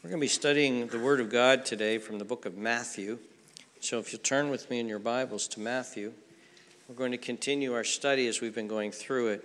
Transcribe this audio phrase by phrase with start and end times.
[0.00, 3.18] We're going to be studying the Word of God today from the book of Matthew.
[3.80, 6.12] So if you'll turn with me in your Bibles to Matthew,
[6.88, 9.44] we're going to continue our study as we've been going through it.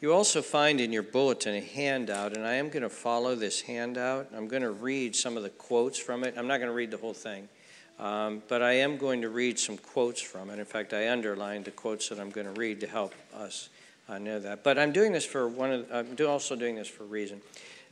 [0.00, 3.60] You also find in your bulletin a handout, and I am going to follow this
[3.60, 4.26] handout.
[4.36, 6.34] I'm going to read some of the quotes from it.
[6.36, 7.48] I'm not going to read the whole thing,
[8.00, 10.58] um, but I am going to read some quotes from it.
[10.58, 13.68] In fact, I underlined the quotes that I'm going to read to help us
[14.08, 14.64] uh, know that.
[14.64, 15.86] But I'm doing this for one of.
[15.92, 17.40] I'm also doing this for a reason.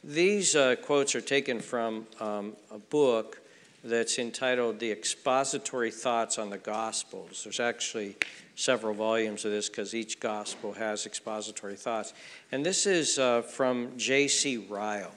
[0.06, 3.40] These uh, quotes are taken from um, a book
[3.82, 7.42] that's entitled The Expository Thoughts on the Gospels.
[7.42, 8.16] There's actually
[8.54, 12.12] several volumes of this because each gospel has expository thoughts.
[12.52, 14.58] And this is uh, from J.C.
[14.58, 15.14] Ryle.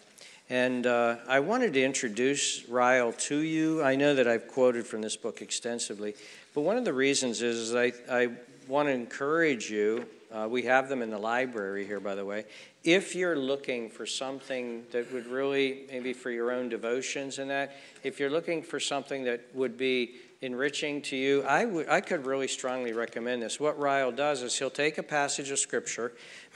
[0.49, 3.83] And uh, I wanted to introduce Ryle to you.
[3.83, 6.15] I know that I've quoted from this book extensively,
[6.55, 8.29] but one of the reasons is, is I, I
[8.69, 10.05] want to encourage you.
[10.31, 12.45] Uh, we have them in the library here, by the way
[12.87, 17.75] if you're looking for something that would really, maybe for your own devotions and that,
[18.01, 22.47] if you're looking for something that would be enriching to you, I, I could really
[22.47, 23.59] strongly recommend this.
[23.59, 26.13] What Ryle does is he'll take a passage of Scripture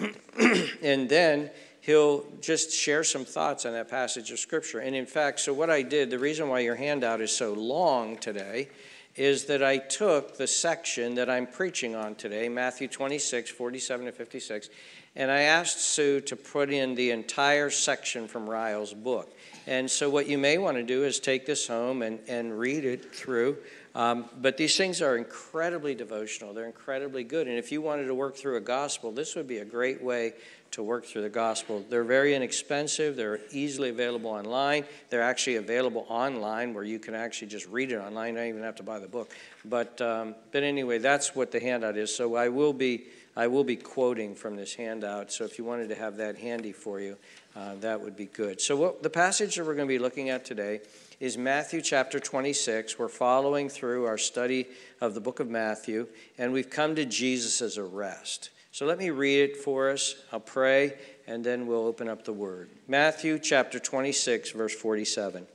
[0.82, 4.80] and then he'll just share some thoughts on that passage of Scripture.
[4.80, 8.16] And in fact, so what I did, the reason why your handout is so long
[8.16, 8.70] today
[9.16, 14.12] is that I took the section that I'm preaching on today, Matthew 26, 47 to
[14.12, 14.70] 56,
[15.16, 19.36] and I asked Sue to put in the entire section from Ryle's book.
[19.68, 22.86] And so, what you may want to do is take this home and, and read
[22.86, 23.58] it through.
[23.94, 27.48] Um, but these things are incredibly devotional, they're incredibly good.
[27.48, 30.34] And if you wanted to work through a gospel, this would be a great way
[30.72, 31.84] to work through the gospel.
[31.90, 34.86] They're very inexpensive, they're easily available online.
[35.10, 38.64] They're actually available online where you can actually just read it online, you don't even
[38.64, 39.32] have to buy the book.
[39.66, 42.16] But, um, but anyway, that's what the handout is.
[42.16, 43.06] So, I will be
[43.36, 46.74] I will be quoting from this handout, so if you wanted to have that handy
[46.74, 47.16] for you,
[47.56, 48.60] uh, that would be good.
[48.60, 50.82] So, what, the passage that we're going to be looking at today
[51.22, 53.00] is Matthew chapter 26.
[53.00, 54.68] We're following through our study
[55.00, 58.50] of the book of Matthew, and we've come to Jesus' arrest.
[58.74, 60.16] So, let me read it for us.
[60.32, 60.94] I'll pray,
[61.28, 62.70] and then we'll open up the word.
[62.88, 65.46] Matthew chapter 26, verse 47.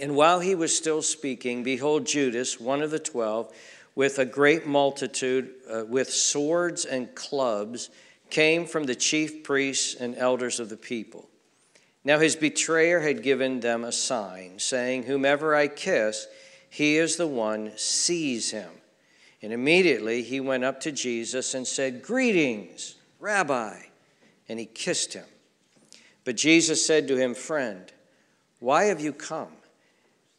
[0.00, 3.52] And while he was still speaking, behold, Judas, one of the twelve,
[3.96, 7.90] with a great multitude, uh, with swords and clubs,
[8.30, 11.28] came from the chief priests and elders of the people.
[12.04, 16.28] Now his betrayer had given them a sign, saying, Whomever I kiss,
[16.70, 18.70] he is the one, seize him.
[19.42, 23.76] And immediately he went up to Jesus and said, Greetings, Rabbi.
[24.48, 25.26] And he kissed him.
[26.24, 27.90] But Jesus said to him, Friend,
[28.60, 29.52] why have you come?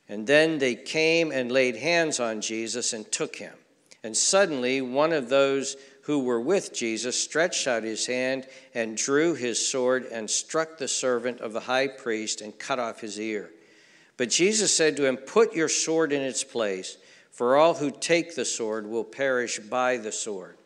[0.08, 3.54] And then they came and laid hands on Jesus and took him.
[4.04, 9.36] And suddenly, one of those who were with Jesus stretched out his hand and drew
[9.36, 13.52] his sword and struck the servant of the high priest and cut off his ear.
[14.18, 16.98] But Jesus said to him, Put your sword in its place,
[17.32, 20.58] for all who take the sword will perish by the sword.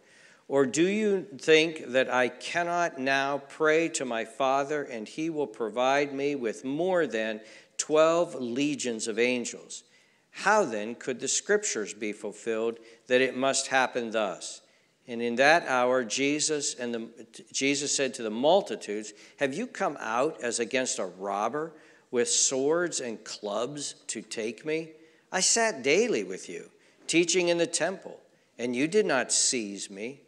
[0.47, 5.47] Or do you think that I cannot now pray to my Father, and he will
[5.47, 7.41] provide me with more than
[7.78, 9.84] 12 legions of angels.
[10.31, 14.62] How then could the scriptures be fulfilled that it must happen thus?
[15.07, 17.09] And in that hour, Jesus, and the,
[17.52, 21.73] Jesus said to the multitudes, Have you come out as against a robber
[22.09, 24.91] with swords and clubs to take me?
[25.33, 26.69] I sat daily with you,
[27.07, 28.19] teaching in the temple,
[28.59, 30.21] and you did not seize me.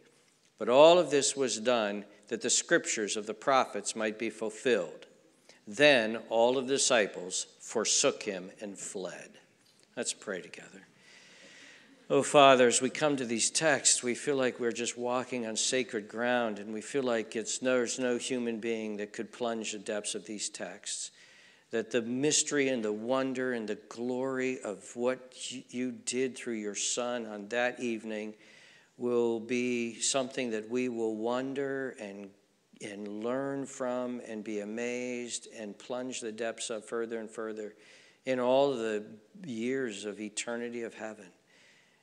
[0.58, 5.06] But all of this was done that the scriptures of the prophets might be fulfilled.
[5.64, 9.30] Then all of the disciples forsook him and fled.
[9.96, 10.88] Let's pray together.
[12.10, 15.56] Oh, Father, as we come to these texts, we feel like we're just walking on
[15.56, 19.78] sacred ground, and we feel like it's, there's no human being that could plunge the
[19.78, 21.12] depths of these texts.
[21.70, 26.74] That the mystery and the wonder and the glory of what you did through your
[26.74, 28.34] Son on that evening
[28.96, 32.30] will be something that we will wonder and
[32.82, 37.74] and learn from and be amazed and plunge the depths of further and further
[38.26, 39.04] in all the
[39.46, 41.26] years of eternity of heaven.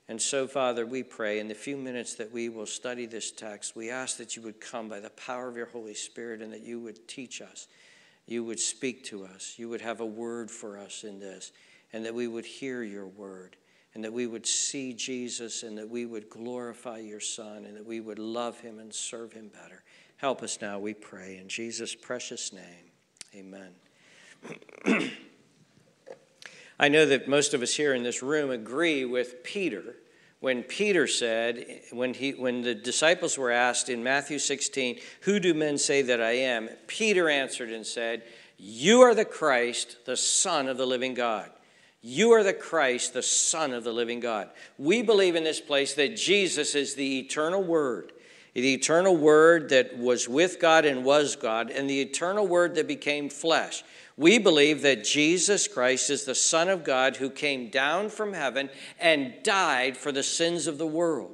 [0.07, 3.75] And so, Father, we pray in the few minutes that we will study this text,
[3.75, 6.63] we ask that you would come by the power of your Holy Spirit and that
[6.63, 7.67] you would teach us,
[8.25, 11.51] you would speak to us, you would have a word for us in this,
[11.91, 13.57] and that we would hear your word,
[13.93, 17.85] and that we would see Jesus, and that we would glorify your Son, and that
[17.85, 19.83] we would love him and serve him better.
[20.17, 21.37] Help us now, we pray.
[21.37, 22.91] In Jesus' precious name,
[23.35, 23.71] amen.
[26.79, 29.95] I know that most of us here in this room agree with Peter
[30.43, 35.53] when Peter said, when, he, when the disciples were asked in Matthew 16, Who do
[35.53, 36.67] men say that I am?
[36.85, 38.23] Peter answered and said,
[38.57, 41.49] You are the Christ, the Son of the living God.
[42.01, 44.49] You are the Christ, the Son of the living God.
[44.77, 48.11] We believe in this place that Jesus is the eternal Word,
[48.53, 52.89] the eternal Word that was with God and was God, and the eternal Word that
[52.89, 53.81] became flesh.
[54.15, 58.69] We believe that Jesus Christ is the Son of God who came down from heaven
[58.99, 61.33] and died for the sins of the world.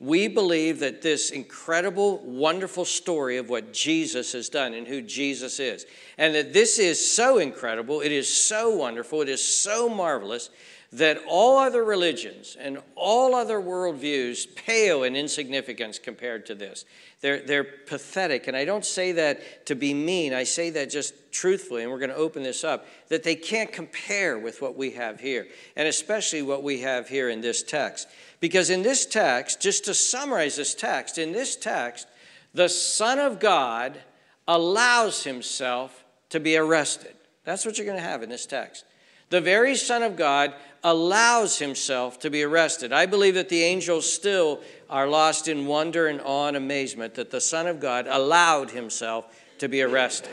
[0.00, 5.60] We believe that this incredible, wonderful story of what Jesus has done and who Jesus
[5.60, 5.86] is,
[6.18, 10.50] and that this is so incredible, it is so wonderful, it is so marvelous
[10.94, 16.84] that all other religions and all other worldviews pale in insignificance compared to this.
[17.20, 21.32] They're, they're pathetic, and I don't say that to be mean, I say that just
[21.32, 24.92] truthfully, and we're going to open this up, that they can't compare with what we
[24.92, 28.06] have here, and especially what we have here in this text.
[28.38, 32.06] Because in this text, just to summarize this text, in this text,
[32.52, 34.00] the Son of God
[34.46, 37.14] allows himself to be arrested.
[37.42, 38.84] That's what you're going to have in this text.
[39.30, 40.54] The very Son of God
[40.84, 42.92] allows himself to be arrested.
[42.92, 44.60] I believe that the angels still
[44.90, 49.34] are lost in wonder and awe and amazement that the Son of God allowed himself
[49.58, 50.30] to be arrested.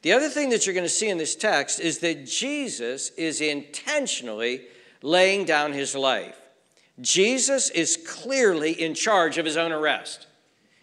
[0.00, 3.40] The other thing that you're going to see in this text is that Jesus is
[3.40, 4.62] intentionally
[5.02, 6.36] laying down his life.
[7.00, 10.26] Jesus is clearly in charge of his own arrest,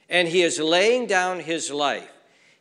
[0.08, 2.12] and he is laying down his life.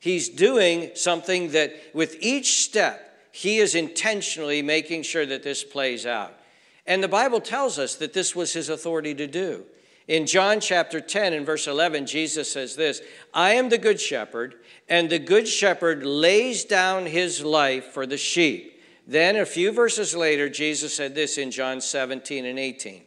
[0.00, 6.06] He's doing something that, with each step, he is intentionally making sure that this plays
[6.06, 6.37] out.
[6.88, 9.64] And the Bible tells us that this was his authority to do.
[10.08, 13.00] In John chapter 10 and verse 11, Jesus says this
[13.32, 14.56] I am the good shepherd,
[14.88, 18.82] and the good shepherd lays down his life for the sheep.
[19.06, 23.02] Then, a few verses later, Jesus said this in John 17 and 18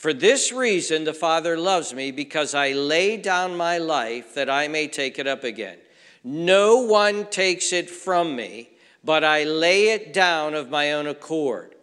[0.00, 4.66] for this reason, the Father loves me, because I lay down my life that I
[4.66, 5.76] may take it up again.
[6.24, 8.70] No one takes it from me,
[9.04, 11.74] but I lay it down of my own accord.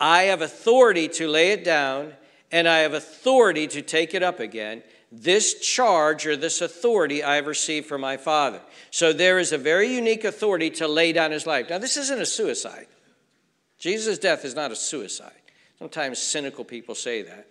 [0.00, 2.14] I have authority to lay it down,
[2.52, 4.82] and I have authority to take it up again.
[5.10, 8.60] This charge or this authority I have received from my Father.
[8.90, 11.70] So there is a very unique authority to lay down his life.
[11.70, 12.86] Now, this isn't a suicide.
[13.78, 15.32] Jesus' death is not a suicide.
[15.78, 17.46] Sometimes cynical people say that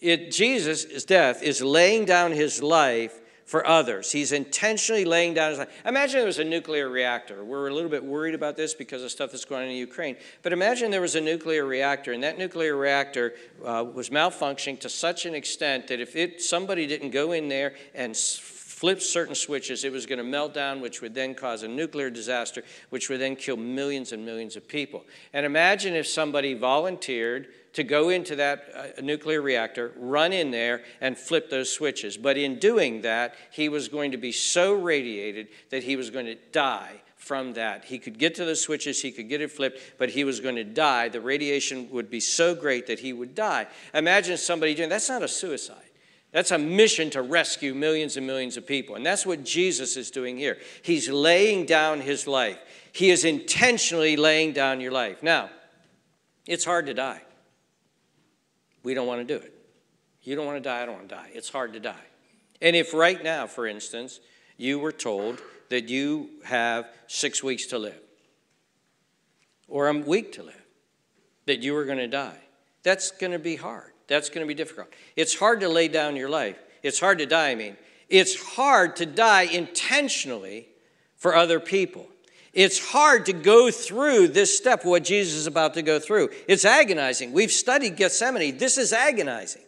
[0.00, 4.10] it, Jesus' death is laying down his life for others.
[4.10, 5.82] He's intentionally laying down his life.
[5.84, 7.44] Imagine there was a nuclear reactor.
[7.44, 10.16] We're a little bit worried about this because of stuff that's going on in Ukraine.
[10.42, 14.88] But imagine there was a nuclear reactor, and that nuclear reactor uh, was malfunctioning to
[14.88, 19.84] such an extent that if it, somebody didn't go in there and flip certain switches,
[19.84, 23.20] it was going to melt down, which would then cause a nuclear disaster, which would
[23.20, 25.04] then kill millions and millions of people.
[25.32, 30.82] And imagine if somebody volunteered to go into that uh, nuclear reactor, run in there,
[31.00, 32.16] and flip those switches.
[32.16, 36.26] But in doing that, he was going to be so radiated that he was going
[36.26, 37.84] to die from that.
[37.84, 40.56] He could get to the switches, he could get it flipped, but he was going
[40.56, 41.08] to die.
[41.08, 43.66] The radiation would be so great that he would die.
[43.92, 45.78] Imagine somebody doing that's not a suicide.
[46.32, 48.96] That's a mission to rescue millions and millions of people.
[48.96, 50.58] And that's what Jesus is doing here.
[50.82, 52.58] He's laying down his life.
[52.92, 55.22] He is intentionally laying down your life.
[55.22, 55.50] Now,
[56.46, 57.22] it's hard to die.
[58.84, 59.52] We don't want to do it.
[60.22, 61.30] You don't want to die, I don't want to die.
[61.34, 62.06] It's hard to die.
[62.62, 64.20] And if right now, for instance,
[64.56, 68.00] you were told that you have six weeks to live,
[69.66, 70.54] or a week to live,
[71.46, 72.38] that you were going to die,
[72.82, 73.90] that's going to be hard.
[74.06, 74.88] That's going to be difficult.
[75.16, 76.58] It's hard to lay down your life.
[76.82, 77.76] It's hard to die, I mean.
[78.08, 80.68] It's hard to die intentionally
[81.16, 82.06] for other people.
[82.54, 86.30] It's hard to go through this step, what Jesus is about to go through.
[86.48, 87.32] It's agonizing.
[87.32, 88.58] We've studied Gethsemane.
[88.58, 89.62] This is agonizing.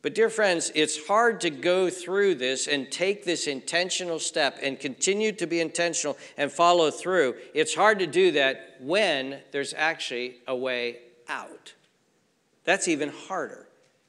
[0.00, 4.78] But, dear friends, it's hard to go through this and take this intentional step and
[4.78, 7.34] continue to be intentional and follow through.
[7.52, 11.74] It's hard to do that when there's actually a way out.
[12.62, 13.67] That's even harder.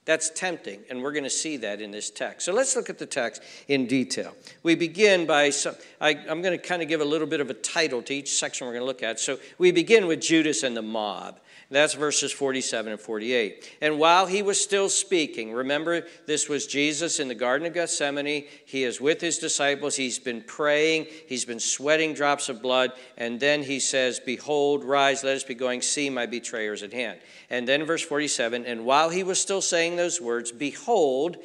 [0.09, 2.43] That's tempting, and we're going to see that in this text.
[2.43, 4.33] So let's look at the text in detail.
[4.63, 7.51] We begin by, some, I, am going to kind of give a little bit of
[7.51, 9.19] a title to each section we're going to look at.
[9.19, 11.39] So we begin with Judas and the mob.
[11.71, 13.77] That's verses 47 and 48.
[13.79, 18.45] And while he was still speaking, remember this was Jesus in the Garden of Gethsemane.
[18.65, 19.95] He is with his disciples.
[19.95, 21.05] He's been praying.
[21.27, 22.93] He's been sweating drops of blood.
[23.17, 25.83] And then he says, Behold, rise, let us be going.
[25.83, 27.19] See, my betrayers at hand.
[27.51, 31.37] And then verse 47 And while he was still saying those words, behold,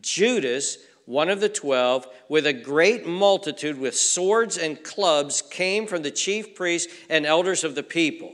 [0.00, 6.02] Judas, one of the twelve, with a great multitude with swords and clubs, came from
[6.02, 8.32] the chief priests and elders of the people.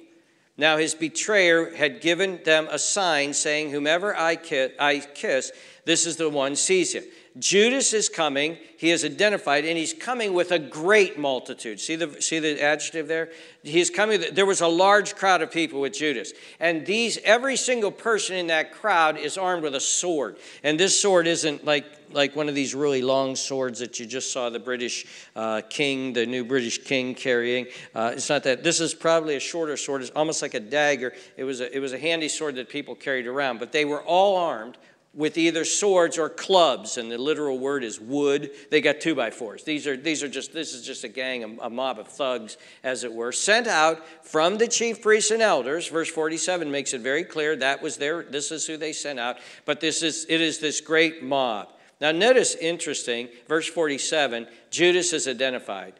[0.58, 5.52] Now his betrayer had given them a sign saying, Whomever I kiss, I kiss
[5.88, 7.04] this is the one, seize him.
[7.38, 8.58] Judas is coming.
[8.78, 11.78] He is identified, and he's coming with a great multitude.
[11.78, 13.30] See the, see the adjective there?
[13.62, 14.22] He's coming.
[14.32, 16.32] There was a large crowd of people with Judas.
[16.58, 20.38] And these, every single person in that crowd is armed with a sword.
[20.62, 24.32] And this sword isn't like, like one of these really long swords that you just
[24.32, 27.66] saw the British uh, king, the new British king carrying.
[27.94, 28.64] Uh, it's not that.
[28.64, 30.02] This is probably a shorter sword.
[30.02, 31.12] It's almost like a dagger.
[31.36, 33.58] It was a, it was a handy sword that people carried around.
[33.58, 34.78] But they were all armed
[35.14, 38.50] with either swords or clubs, and the literal word is wood.
[38.70, 39.64] They got two by fours.
[39.64, 43.04] These are these are just this is just a gang, a, mob of thugs, as
[43.04, 45.88] it were, sent out from the chief priests and elders.
[45.88, 49.38] Verse 47 makes it very clear that was their this is who they sent out.
[49.64, 51.72] But this is it is this great mob.
[52.00, 55.94] Now notice interesting, verse 47, Judas is identified.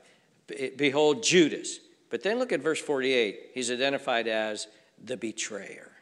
[0.77, 1.81] Behold, Judas.
[2.11, 3.51] But then look at verse 48.
[3.53, 4.67] He's identified as
[5.03, 5.93] the betrayer.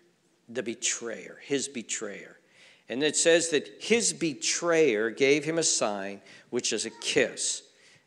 [0.49, 2.36] The betrayer, his betrayer.
[2.89, 7.63] And it says that his betrayer gave him a sign, which is a kiss.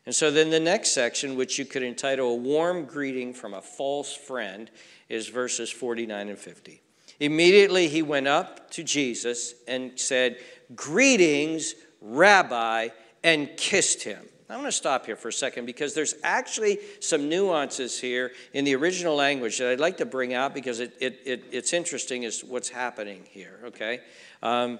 [0.06, 3.60] And so then the next section, which you could entitle A Warm Greeting from a
[3.60, 4.70] False Friend,
[5.08, 6.80] is verses 49 and 50.
[7.20, 10.38] Immediately he went up to Jesus and said,
[10.74, 12.88] Greetings, Rabbi,
[13.22, 14.26] and kissed him.
[14.52, 18.64] I'm going to stop here for a second because there's actually some nuances here in
[18.64, 22.24] the original language that I'd like to bring out because it, it, it it's interesting
[22.24, 24.00] as what's happening here, okay?
[24.42, 24.78] Um,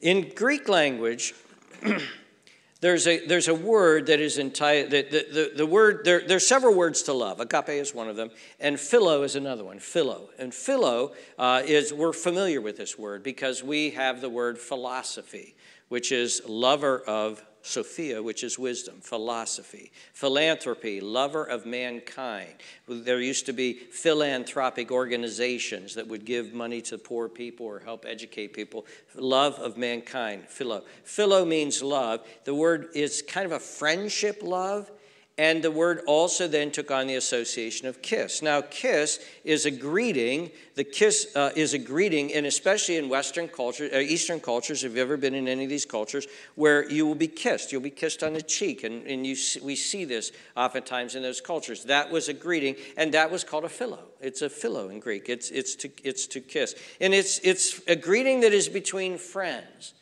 [0.00, 1.34] in Greek language,
[2.80, 6.46] there's a, there's a word that is entitled, the, the, the, the, word, there, there's
[6.46, 7.40] several words to love.
[7.40, 10.28] Agape is one of them, and philo is another one, philo.
[10.38, 15.56] And philo uh, is, we're familiar with this word because we have the word philosophy,
[15.88, 22.54] which is lover of Sophia, which is wisdom, philosophy, philanthropy, lover of mankind.
[22.88, 28.06] There used to be philanthropic organizations that would give money to poor people or help
[28.06, 28.86] educate people.
[29.14, 30.84] Love of mankind, philo.
[31.04, 32.26] Philo means love.
[32.44, 34.90] The word is kind of a friendship love.
[35.38, 38.42] And the word also then took on the association of kiss.
[38.42, 40.50] Now, kiss is a greeting.
[40.74, 44.90] The kiss uh, is a greeting, and especially in Western culture, uh, Eastern cultures, if
[44.90, 46.26] you've ever been in any of these cultures,
[46.56, 47.70] where you will be kissed.
[47.70, 51.40] You'll be kissed on the cheek, and, and you, we see this oftentimes in those
[51.40, 51.84] cultures.
[51.84, 54.06] That was a greeting, and that was called a philo.
[54.20, 55.28] It's a philo in Greek.
[55.28, 56.74] It's, it's, to, it's to kiss.
[57.00, 59.94] And it's, it's a greeting that is between friends.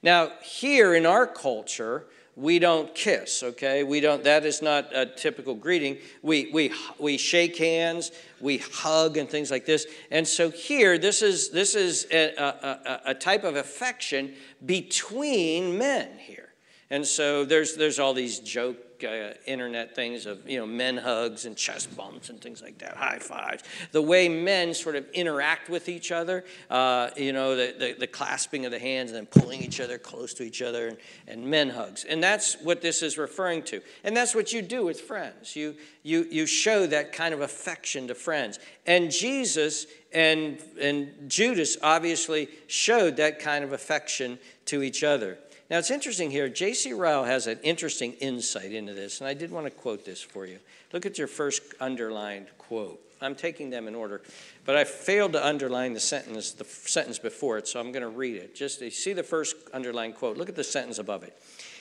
[0.00, 3.82] Now, here in our culture, we don't kiss, okay?
[3.82, 5.96] We don't, that is not a typical greeting.
[6.20, 9.86] We, we, we shake hands, we hug and things like this.
[10.10, 16.10] And so here, this is, this is a, a, a type of affection between men
[16.18, 16.52] here.
[16.90, 21.46] And so there's, there's all these joke uh, internet things of you know men hugs
[21.46, 23.62] and chest bumps and things like that, high fives.
[23.92, 28.06] The way men sort of interact with each other, uh, you know, the, the, the,
[28.06, 31.46] clasping of the hands and then pulling each other close to each other, and, and
[31.46, 32.04] men hugs.
[32.04, 33.80] And that's what this is referring to.
[34.04, 35.56] And that's what you do with friends.
[35.56, 38.58] You you you show that kind of affection to friends.
[38.86, 45.38] And Jesus and and Judas obviously showed that kind of affection to each other.
[45.68, 46.48] Now, it's interesting here.
[46.48, 46.92] J.C.
[46.92, 50.46] Ryle has an interesting insight into this, and I did want to quote this for
[50.46, 50.60] you.
[50.92, 53.00] Look at your first underlined quote.
[53.20, 54.20] I'm taking them in order,
[54.64, 58.08] but I failed to underline the sentence, the sentence before it, so I'm going to
[58.08, 58.54] read it.
[58.54, 60.36] Just see the first underlined quote.
[60.36, 61.36] Look at the sentence above it.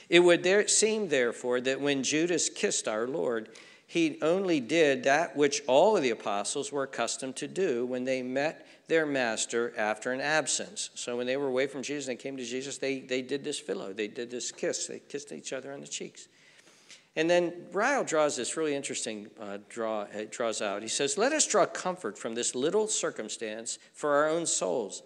[0.09, 3.49] It would there, seem, therefore, that when Judas kissed our Lord,
[3.85, 8.23] he only did that which all of the apostles were accustomed to do when they
[8.23, 10.89] met their master after an absence.
[10.95, 13.43] So when they were away from Jesus and they came to Jesus, they, they did
[13.43, 16.27] this philo, they did this kiss, they kissed each other on the cheeks.
[17.15, 20.81] And then Ryle draws this really interesting uh, draw, uh, draws out.
[20.81, 25.01] He says, Let us draw comfort from this little circumstance for our own souls.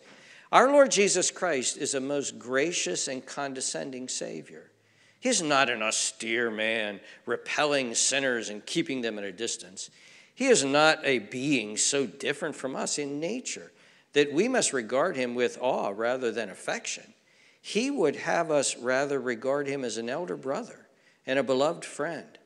[0.51, 4.71] Our Lord Jesus Christ is a most gracious and condescending Savior.
[5.19, 9.91] He's not an austere man, repelling sinners and keeping them at a distance.
[10.39, 13.73] He is not a being so different from us in nature
[14.13, 17.13] that we must regard him with awe rather than affection.
[17.61, 20.87] He would have us rather regard him as an elder brother
[21.27, 22.37] and a beloved friend.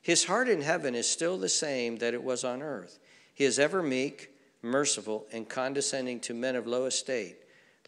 [0.00, 3.00] His heart in heaven is still the same that it was on earth.
[3.34, 4.30] He is ever meek,
[4.62, 7.34] merciful, and condescending to men of low estate.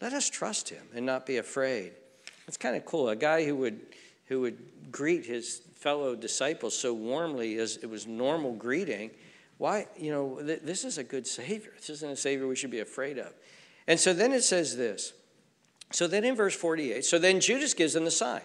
[0.01, 1.93] Let us trust him and not be afraid.
[2.49, 3.07] It's kind of cool.
[3.07, 3.79] A guy who would,
[4.25, 4.57] who would
[4.91, 9.11] greet his fellow disciples so warmly as it was normal greeting
[9.63, 11.71] why, you know, th- this is a good Savior.
[11.77, 13.31] This isn't a Savior we should be afraid of.
[13.87, 15.13] And so then it says this.
[15.89, 18.41] So then in verse 48, so then Judas gives them the sign.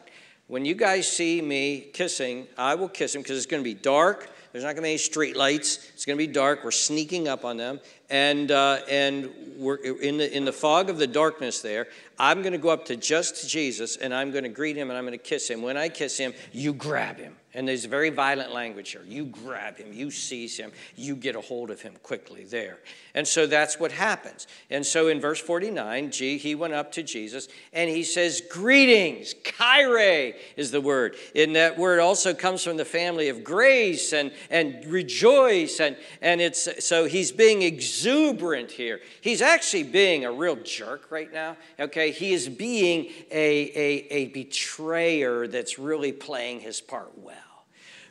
[0.47, 3.75] When you guys see me kissing, I will kiss him because it's going to be
[3.75, 4.31] dark.
[4.53, 5.91] There's not going to be any street lights.
[5.93, 6.63] It's going to be dark.
[6.63, 10.99] We're sneaking up on them, and uh, and we're in the in the fog of
[10.99, 11.61] the darkness.
[11.61, 14.89] There, I'm going to go up to just Jesus, and I'm going to greet him,
[14.89, 15.61] and I'm going to kiss him.
[15.63, 17.37] When I kiss him, you grab him.
[17.59, 19.03] And there's very violent language here.
[19.05, 22.79] You grab him, you seize him, you get a hold of him quickly there.
[23.17, 24.47] And so that's what happens.
[24.71, 29.35] And so in verse 49, G, he went up to Jesus and he says, Greetings,
[29.43, 31.17] Chaire is the word.
[31.35, 35.81] And that word also comes from the family of grace and, and rejoice.
[35.81, 39.01] And, and it's so he's being exuberant here.
[39.21, 41.57] He's actually being a real jerk right now.
[41.81, 47.48] Okay, he is being a, a, a betrayer that's really playing his part well.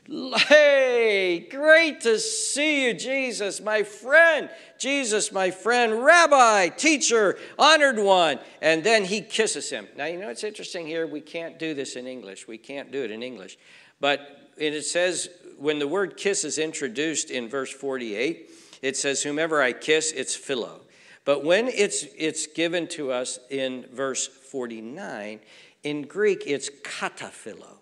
[0.09, 4.49] Hey, great to see you, Jesus, my friend.
[4.79, 8.39] Jesus, my friend, rabbi, teacher, honored one.
[8.61, 9.87] And then he kisses him.
[9.97, 11.05] Now, you know what's interesting here?
[11.05, 12.47] We can't do this in English.
[12.47, 13.57] We can't do it in English.
[13.99, 19.61] But it says, when the word kiss is introduced in verse 48, it says, Whomever
[19.61, 20.81] I kiss, it's philo.
[21.25, 25.41] But when it's, it's given to us in verse 49,
[25.83, 27.79] in Greek, it's kataphilo.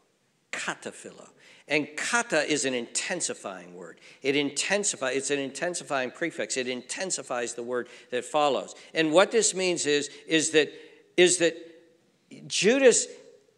[0.52, 1.30] Kataphilo.
[1.68, 4.00] And kata is an intensifying word.
[4.22, 6.58] It intensifies, it's an intensifying prefix.
[6.58, 8.76] It intensifies the word that follows.
[8.94, 10.72] And what this means is, is that,
[11.18, 11.58] is that
[12.48, 13.08] Judas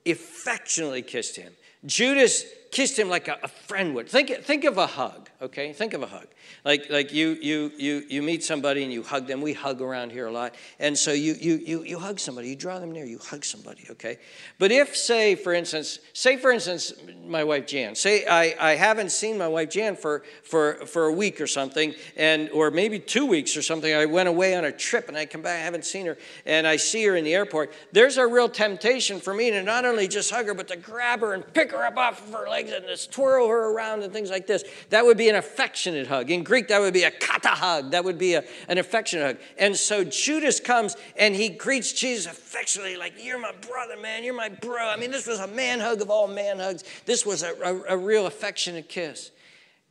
[0.05, 1.51] affectionately kissed him.
[1.85, 4.07] Judas kissed him like a, a, friend would.
[4.09, 5.73] Think, think of a hug, okay?
[5.73, 6.27] Think of a hug.
[6.65, 9.41] Like, like you, you, you, you meet somebody and you hug them.
[9.41, 10.55] We hug around here a lot.
[10.79, 13.85] And so you, you, you, you hug somebody, you draw them near, you hug somebody,
[13.91, 14.17] okay?
[14.59, 16.93] But if, say, for instance, say, for instance,
[17.25, 21.13] my wife Jan, say I, I haven't seen my wife Jan for, for, for a
[21.13, 23.93] week or something, and, or maybe two weeks or something.
[23.93, 26.65] I went away on a trip and I come back, I haven't seen her, and
[26.65, 27.73] I see her in the airport.
[27.91, 31.19] There's a real temptation for me to not only just hug her, but to grab
[31.19, 34.11] her and pick her up off of her legs and just twirl her around and
[34.11, 34.63] things like this.
[34.89, 36.29] That would be an affectionate hug.
[36.29, 37.91] In Greek, that would be a kata hug.
[37.91, 39.37] That would be a, an affectionate hug.
[39.57, 44.23] And so Judas comes and he greets Jesus affectionately, like, You're my brother, man.
[44.23, 44.87] You're my bro.
[44.87, 46.83] I mean, this was a man hug of all man hugs.
[47.05, 49.31] This was a, a, a real affectionate kiss.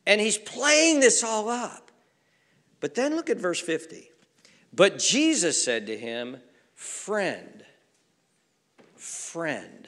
[0.06, 1.90] And he's playing this all up.
[2.80, 4.10] But then look at verse 50.
[4.72, 6.36] But Jesus said to him,
[6.74, 7.64] Friend,
[8.94, 9.85] friend.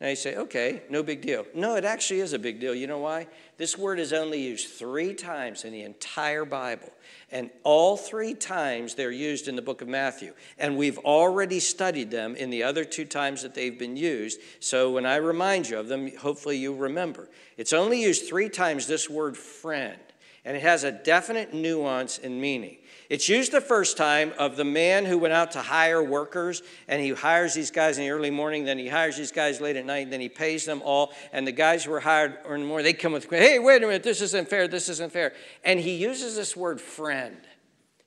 [0.00, 1.46] Now you say, okay, no big deal.
[1.54, 2.74] No, it actually is a big deal.
[2.74, 3.28] You know why?
[3.56, 6.92] This word is only used three times in the entire Bible.
[7.32, 10.34] And all three times they're used in the book of Matthew.
[10.58, 14.38] And we've already studied them in the other two times that they've been used.
[14.60, 17.30] So when I remind you of them, hopefully you remember.
[17.56, 19.98] It's only used three times, this word friend.
[20.44, 22.76] And it has a definite nuance and meaning.
[23.08, 27.00] It's used the first time of the man who went out to hire workers, and
[27.00, 29.86] he hires these guys in the early morning, then he hires these guys late at
[29.86, 31.12] night, then he pays them all.
[31.32, 33.86] And the guys who were hired in the morning, they come with, hey, wait a
[33.86, 35.34] minute, this isn't fair, this isn't fair.
[35.64, 37.36] And he uses this word friend.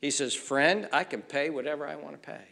[0.01, 2.43] He says, friend, I can pay whatever I want to pay.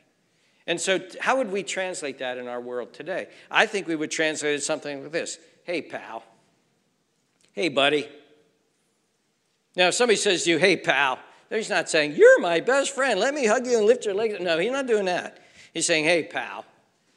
[0.68, 3.30] And so, how would we translate that in our world today?
[3.50, 6.24] I think we would translate it something like this Hey, pal.
[7.54, 8.08] Hey, buddy.
[9.76, 13.20] Now, if somebody says to you, Hey, pal, He's not saying, You're my best friend.
[13.20, 14.38] Let me hug you and lift your legs.
[14.40, 15.40] No, he's not doing that.
[15.74, 16.66] He's saying, Hey, pal.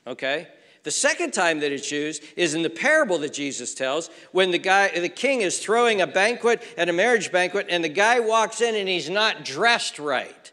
[0.07, 0.49] Okay?
[0.83, 4.59] The second time that it's used is in the parable that Jesus tells when the
[4.59, 8.63] guy, the king is throwing a banquet at a marriage banquet, and the guy walks
[8.63, 10.53] in and he's not dressed right.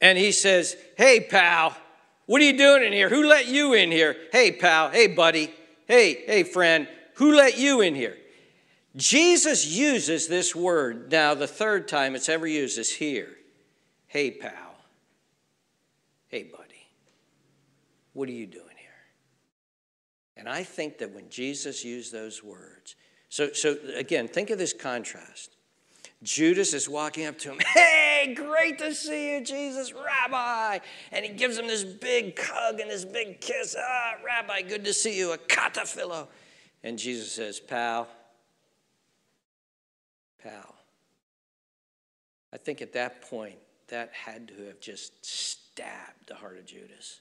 [0.00, 1.76] And he says, Hey, pal,
[2.26, 3.08] what are you doing in here?
[3.08, 4.16] Who let you in here?
[4.32, 5.52] Hey, pal, hey, buddy,
[5.86, 8.16] hey, hey, friend, who let you in here?
[8.96, 13.30] Jesus uses this word now, the third time it's ever used is here.
[14.06, 14.74] Hey, pal.
[16.28, 16.86] Hey, buddy.
[18.12, 18.90] What are you doing here?
[20.36, 22.96] And I think that when Jesus used those words,
[23.30, 25.56] so, so again, think of this contrast.
[26.22, 27.60] Judas is walking up to him.
[27.74, 30.78] Hey, great to see you, Jesus, Rabbi.
[31.10, 33.74] And he gives him this big hug and this big kiss.
[33.76, 36.28] Ah, Rabbi, good to see you, a kataphilo.
[36.84, 38.06] And Jesus says, Pal,
[40.42, 40.74] pal.
[42.52, 47.20] I think at that point, that had to have just stabbed the heart of Judas.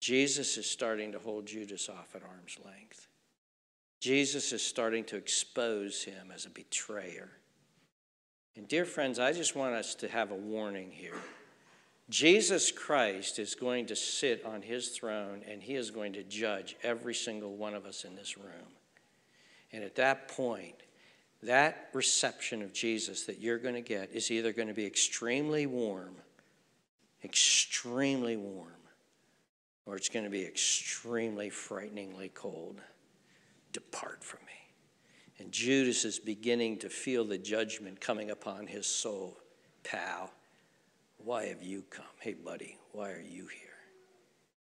[0.00, 3.06] Jesus is starting to hold Judas off at arm's length.
[4.00, 7.30] Jesus is starting to expose him as a betrayer.
[8.56, 11.14] And, dear friends, I just want us to have a warning here.
[12.10, 16.76] Jesus Christ is going to sit on his throne and he is going to judge
[16.82, 18.74] every single one of us in this room.
[19.72, 20.74] And at that point,
[21.42, 25.66] that reception of Jesus that you're going to get is either going to be extremely
[25.66, 26.14] warm,
[27.24, 28.68] extremely warm,
[29.84, 32.80] or it's going to be extremely frighteningly cold.
[33.72, 34.52] Depart from me.
[35.38, 39.38] And Judas is beginning to feel the judgment coming upon his soul.
[39.82, 40.30] Pal,
[41.18, 42.04] why have you come?
[42.20, 43.70] Hey, buddy, why are you here?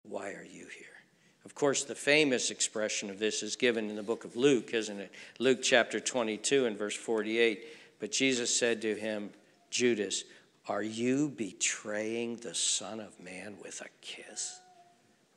[0.03, 0.98] Why are you here?
[1.45, 5.01] Of course, the famous expression of this is given in the book of Luke, isn't
[5.01, 5.13] it?
[5.39, 7.65] Luke chapter 22 and verse 48.
[8.01, 9.31] But Jesus said to him,
[9.71, 10.25] Judas,
[10.69, 14.61] are you betraying the Son of Man with a kiss?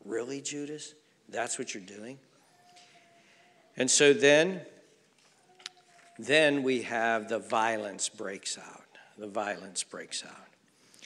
[0.04, 0.94] Really, Judas?
[1.30, 2.20] That's what you're doing?
[3.78, 4.62] And so then,
[6.20, 8.84] then we have the violence breaks out.
[9.18, 10.48] The violence breaks out.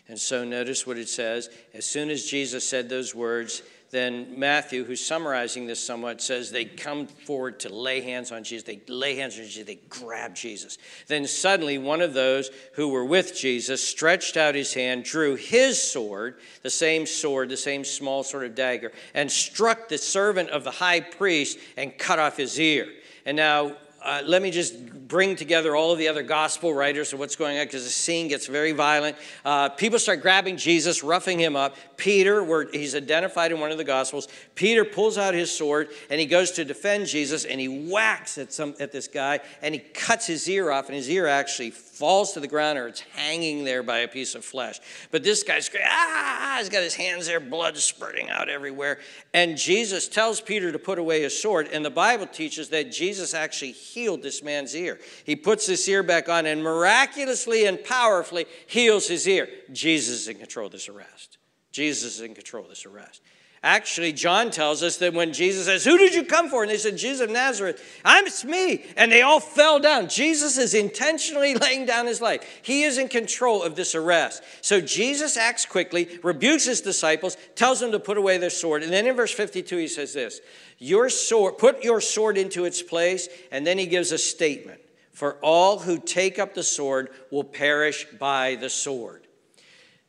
[0.08, 1.49] And so notice what it says.
[1.73, 6.65] As soon as Jesus said those words, then Matthew, who's summarizing this somewhat, says they
[6.65, 8.63] come forward to lay hands on Jesus.
[8.63, 9.65] They lay hands on Jesus.
[9.65, 10.78] They grab Jesus.
[11.08, 15.82] Then suddenly, one of those who were with Jesus stretched out his hand, drew his
[15.82, 20.63] sword, the same sword, the same small sort of dagger, and struck the servant of
[20.63, 22.88] the high priest and cut off his ear.
[23.26, 24.76] And now uh, let me just
[25.08, 28.28] bring together all of the other gospel writers of what's going on because the scene
[28.28, 29.15] gets very violent.
[29.44, 31.76] Uh, people start grabbing Jesus, roughing him up.
[31.98, 36.20] Peter, where he's identified in one of the gospels, Peter pulls out his sword and
[36.20, 39.80] he goes to defend Jesus and he whacks at some at this guy and he
[39.80, 43.63] cuts his ear off and his ear actually falls to the ground or it's hanging
[43.63, 44.80] there by a piece of flesh.
[45.12, 49.00] But this guy's ah, he's got his hands there, blood spurting out everywhere.
[49.34, 51.70] And Jesus tells Peter to put away his sword.
[51.72, 54.99] And the Bible teaches that Jesus actually healed this man's ear.
[55.23, 59.47] He puts this ear back on and miraculously and powerfully heals his ear.
[59.71, 61.38] Jesus is in control of this arrest.
[61.71, 63.21] Jesus is in control of this arrest.
[63.65, 66.62] Actually, John tells us that when Jesus says, Who did you come for?
[66.62, 67.99] And they said, Jesus of Nazareth.
[68.06, 68.86] I'm it's me.
[68.95, 70.08] And they all fell down.
[70.08, 72.60] Jesus is intentionally laying down his life.
[72.62, 74.43] He is in control of this arrest.
[74.62, 78.84] So Jesus acts quickly, rebukes his disciples, tells them to put away their sword.
[78.84, 80.41] And then in verse 52, he says this
[80.78, 83.28] Your sword, put your sword into its place.
[83.51, 84.80] And then he gives a statement.
[85.12, 89.24] For all who take up the sword will perish by the sword.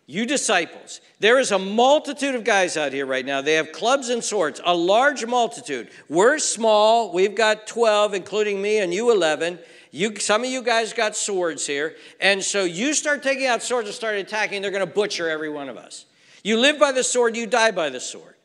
[0.09, 3.41] You disciples, there is a multitude of guys out here right now.
[3.41, 5.89] They have clubs and swords, a large multitude.
[6.09, 7.13] We're small.
[7.13, 9.59] We've got 12, including me, and you 11.
[9.91, 11.97] You, some of you guys got swords here.
[12.21, 15.49] And so you start taking out swords and start attacking, they're going to butcher every
[15.49, 16.07] one of us.
[16.45, 18.36] You live by the sword, you die by the sword.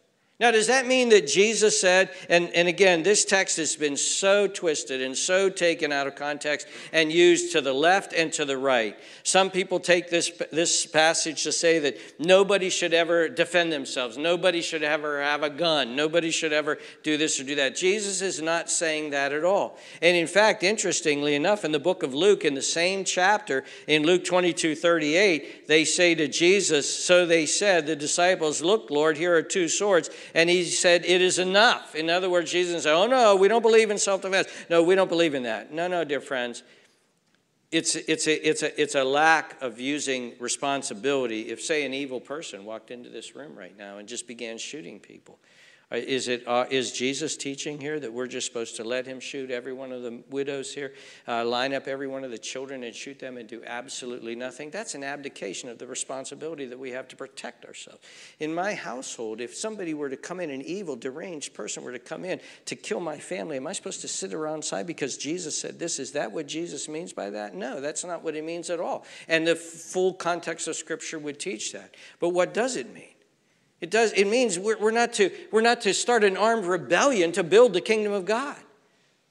[0.41, 4.47] Now, does that mean that Jesus said, and, and again, this text has been so
[4.47, 8.57] twisted and so taken out of context and used to the left and to the
[8.57, 8.97] right.
[9.21, 14.63] Some people take this, this passage to say that nobody should ever defend themselves, nobody
[14.63, 17.75] should ever have a gun, nobody should ever do this or do that.
[17.75, 19.77] Jesus is not saying that at all.
[20.01, 24.07] And in fact, interestingly enough, in the book of Luke, in the same chapter, in
[24.07, 29.35] Luke 22 38, they say to Jesus, So they said, the disciples, Look, Lord, here
[29.35, 31.95] are two swords and he said, It is enough.
[31.95, 34.47] In other words, Jesus said, Oh, no, we don't believe in self defense.
[34.69, 35.73] No, we don't believe in that.
[35.73, 36.63] No, no, dear friends.
[37.71, 41.49] It's, it's, a, it's, a, it's a lack of using responsibility.
[41.49, 44.99] If, say, an evil person walked into this room right now and just began shooting
[44.99, 45.39] people,
[45.97, 49.51] is, it, uh, is Jesus teaching here that we're just supposed to let him shoot
[49.51, 50.93] every one of the widows here,
[51.27, 54.69] uh, line up every one of the children and shoot them and do absolutely nothing?
[54.69, 57.99] That's an abdication of the responsibility that we have to protect ourselves.
[58.39, 61.99] In my household, if somebody were to come in, an evil, deranged person were to
[61.99, 65.57] come in to kill my family, am I supposed to sit around side because Jesus
[65.57, 65.99] said this?
[65.99, 67.53] Is that what Jesus means by that?
[67.53, 69.05] No, that's not what he means at all.
[69.27, 71.95] And the full context of Scripture would teach that.
[72.19, 73.10] But what does it mean?
[73.81, 74.13] It does.
[74.13, 77.73] It means we're, we're, not to, we're not to start an armed rebellion to build
[77.73, 78.55] the kingdom of God.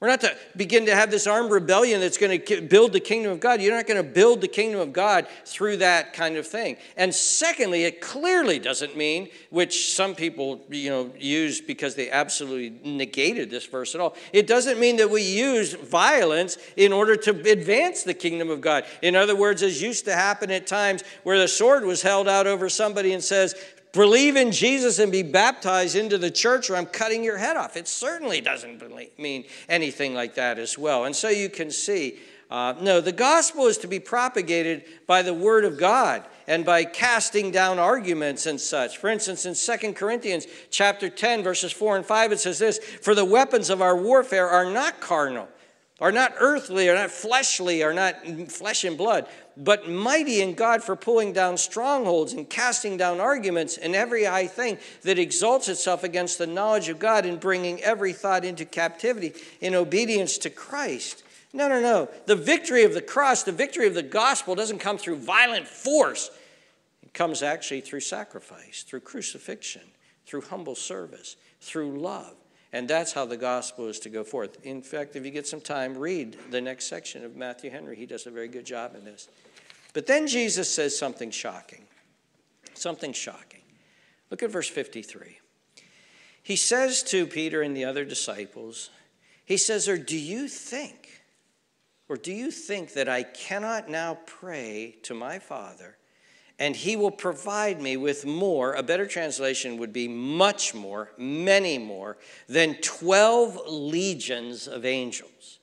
[0.01, 3.31] We're not to begin to have this armed rebellion that's going to build the kingdom
[3.31, 3.61] of God.
[3.61, 6.77] You're not going to build the kingdom of God through that kind of thing.
[6.97, 12.79] And secondly, it clearly doesn't mean, which some people you know use because they absolutely
[12.83, 14.15] negated this verse at all.
[14.33, 18.85] It doesn't mean that we use violence in order to advance the kingdom of God.
[19.03, 22.47] In other words, as used to happen at times where the sword was held out
[22.47, 23.53] over somebody and says,
[23.93, 27.75] believe in Jesus and be baptized into the church or I'm cutting your head off.
[27.75, 28.81] It certainly doesn't
[29.19, 31.05] mean anything like that as well.
[31.05, 35.33] And so you can see, uh, no, the gospel is to be propagated by the
[35.33, 38.97] word of God and by casting down arguments and such.
[38.97, 43.15] For instance, in 2 Corinthians chapter 10, verses 4 and 5, it says this For
[43.15, 45.47] the weapons of our warfare are not carnal,
[46.01, 48.15] are not earthly, are not fleshly, are not
[48.49, 49.27] flesh and blood,
[49.57, 54.47] but mighty in God for pulling down strongholds and casting down arguments and every high
[54.47, 59.33] thing that exalts itself against the knowledge of God and bringing every thought into captivity
[59.59, 61.23] in obedience to Christ.
[61.53, 62.09] No, no, no.
[62.27, 66.31] The victory of the cross, the victory of the gospel doesn't come through violent force.
[67.03, 69.81] It comes actually through sacrifice, through crucifixion,
[70.25, 72.35] through humble service, through love.
[72.73, 74.57] And that's how the gospel is to go forth.
[74.63, 77.97] In fact, if you get some time, read the next section of Matthew Henry.
[77.97, 79.27] He does a very good job in this.
[79.93, 81.83] But then Jesus says something shocking.
[82.73, 83.61] Something shocking.
[84.29, 85.39] Look at verse 53.
[86.41, 88.89] He says to Peter and the other disciples,
[89.45, 91.21] He says, Or do you think,
[92.07, 95.97] or do you think that I cannot now pray to my Father?
[96.61, 98.75] And he will provide me with more.
[98.75, 105.57] A better translation would be much more, many more, than 12 legions of angels.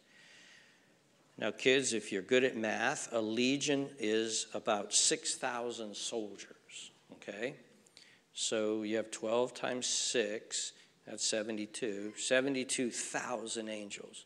[1.39, 7.55] Now, kids, if you're good at math, a legion is about 6,000 soldiers, okay?
[8.33, 10.73] So you have 12 times 6,
[11.07, 14.25] that's 72, 72,000 angels.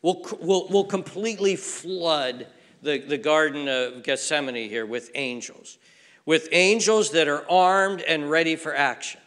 [0.00, 2.46] We'll, we'll, we'll completely flood
[2.80, 5.76] the, the Garden of Gethsemane here with angels,
[6.24, 9.20] with angels that are armed and ready for action.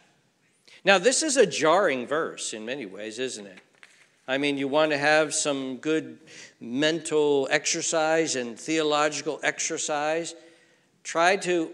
[0.84, 3.60] Now, this is a jarring verse in many ways, isn't it?
[4.26, 6.18] I mean, you want to have some good
[6.60, 10.34] mental exercise and theological exercise.
[11.02, 11.72] Try to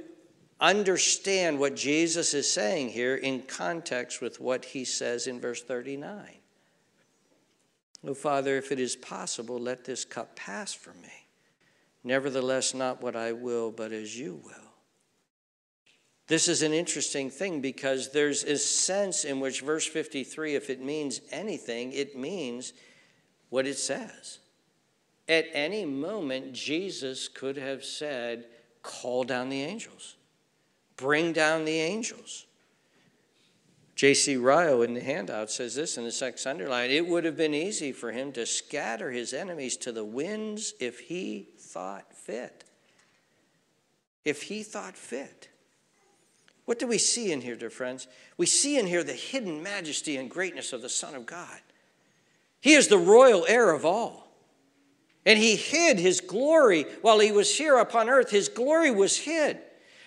[0.60, 6.38] understand what Jesus is saying here in context with what he says in verse 39.
[8.06, 11.28] Oh, Father, if it is possible, let this cup pass from me.
[12.04, 14.67] Nevertheless, not what I will, but as you will.
[16.28, 20.82] This is an interesting thing because there's a sense in which verse 53, if it
[20.82, 22.74] means anything, it means
[23.48, 24.38] what it says.
[25.26, 28.44] At any moment, Jesus could have said,
[28.82, 30.16] Call down the angels,
[30.96, 32.46] bring down the angels.
[33.96, 34.36] J.C.
[34.36, 37.90] Ryle in the handout says this in the sex underline it would have been easy
[37.90, 42.62] for him to scatter his enemies to the winds if he thought fit.
[44.24, 45.48] If he thought fit.
[46.68, 48.08] What do we see in here, dear friends?
[48.36, 51.60] We see in here the hidden majesty and greatness of the Son of God.
[52.60, 54.28] He is the royal heir of all.
[55.24, 58.28] And he hid his glory while he was here upon earth.
[58.30, 59.60] His glory was hid.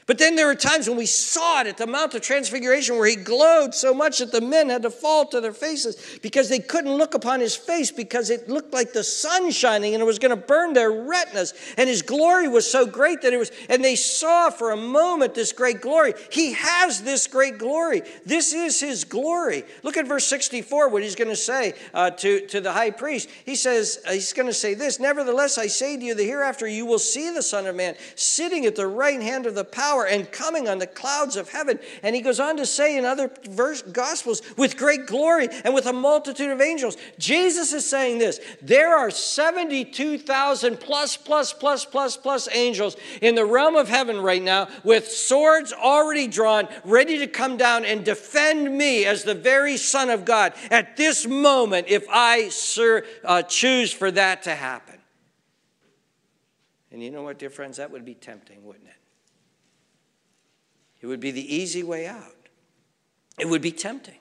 [0.07, 3.07] But then there were times when we saw it at the Mount of Transfiguration where
[3.07, 6.59] he glowed so much that the men had to fall to their faces because they
[6.59, 10.17] couldn't look upon his face because it looked like the sun shining and it was
[10.17, 11.53] going to burn their retinas.
[11.77, 15.35] And his glory was so great that it was, and they saw for a moment
[15.35, 16.13] this great glory.
[16.31, 18.01] He has this great glory.
[18.25, 19.63] This is his glory.
[19.83, 23.29] Look at verse 64, what he's going to say uh, to, to the high priest.
[23.45, 26.67] He says, uh, he's going to say this Nevertheless, I say to you, the hereafter
[26.67, 29.90] you will see the Son of Man sitting at the right hand of the power
[29.91, 31.79] power and coming on the clouds of heaven.
[32.03, 35.85] And he goes on to say in other verse, gospels, with great glory and with
[35.85, 36.97] a multitude of angels.
[37.17, 43.45] Jesus is saying this there are 72,000 plus, plus, plus, plus, plus angels in the
[43.45, 48.77] realm of heaven right now with swords already drawn, ready to come down and defend
[48.77, 53.91] me as the very Son of God at this moment if I sir, uh, choose
[53.91, 54.99] for that to happen.
[56.91, 57.77] And you know what, dear friends?
[57.77, 59.00] That would be tempting, wouldn't it?
[61.01, 62.35] It would be the easy way out.
[63.39, 64.15] It would be tempting.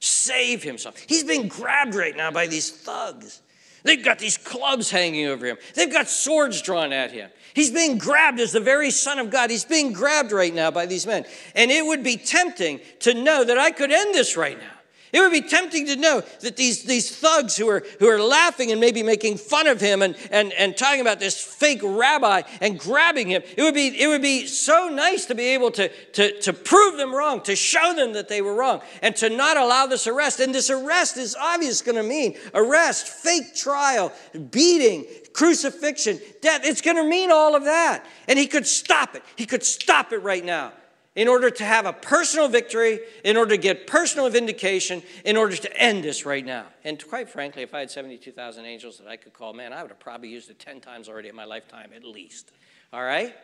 [0.00, 0.96] Save himself.
[0.98, 3.42] He's being grabbed right now by these thugs.
[3.84, 5.58] They've got these clubs hanging over him.
[5.74, 7.30] They've got swords drawn at him.
[7.54, 9.50] He's being grabbed as the very Son of God.
[9.50, 11.24] He's being grabbed right now by these men.
[11.54, 14.71] And it would be tempting to know that I could end this right now.
[15.12, 18.72] It would be tempting to know that these, these thugs who are, who are laughing
[18.72, 22.78] and maybe making fun of him and, and, and talking about this fake rabbi and
[22.78, 26.40] grabbing him, it would be, it would be so nice to be able to, to,
[26.40, 29.84] to prove them wrong, to show them that they were wrong, and to not allow
[29.84, 30.40] this arrest.
[30.40, 34.12] And this arrest is obviously going to mean arrest, fake trial,
[34.50, 36.62] beating, crucifixion, death.
[36.64, 38.06] It's going to mean all of that.
[38.28, 39.22] And he could stop it.
[39.36, 40.72] He could stop it right now
[41.14, 45.56] in order to have a personal victory, in order to get personal vindication, in order
[45.56, 46.66] to end this right now.
[46.84, 49.90] And quite frankly, if I had 72,000 angels that I could call, man, I would
[49.90, 52.50] have probably used it 10 times already in my lifetime at least.
[52.92, 53.34] All right?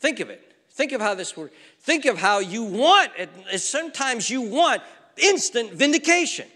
[0.00, 0.56] Think of it.
[0.70, 1.54] Think of how this works.
[1.80, 3.10] Think of how you want,
[3.56, 4.82] sometimes you want
[5.16, 6.46] instant vindication.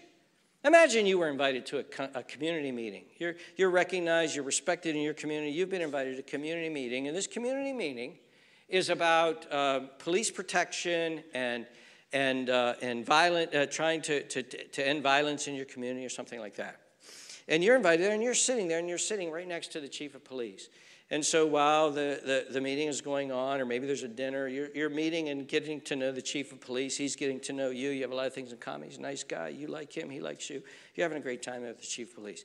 [0.65, 1.85] Imagine you were invited to
[2.15, 3.05] a, community meeting.
[3.19, 5.53] You're, you're recognized, you're respected in your community.
[5.53, 7.07] You've been invited to a community meeting.
[7.07, 8.17] And this community meeting
[8.69, 11.67] is about uh, police protection and,
[12.13, 16.11] and, uh, and violent, uh, trying to, to, to end violence in your community or
[16.11, 16.81] something like that.
[17.47, 19.89] And you're invited there and you're sitting there and you're sitting right next to the
[19.89, 20.69] chief of police.
[21.11, 24.49] And so while the, the, the, meeting is going on, or maybe there's a dinner,
[24.49, 26.97] you're, you're meeting and getting to know the chief of police.
[26.97, 27.91] He's getting to know you.
[27.91, 28.89] You have a lot of things in common.
[28.89, 29.49] He's a nice guy.
[29.49, 30.09] You like him.
[30.09, 30.63] He likes you.
[30.95, 32.45] You're having a great time with the chief of police.